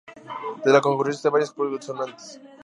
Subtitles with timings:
[0.65, 2.39] De la concurrencia de varias consonantes.